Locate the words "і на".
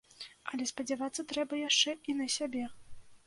2.13-2.27